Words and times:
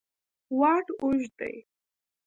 واټ 0.59 0.85
اوږد 1.01 1.31
دی. 1.39 1.53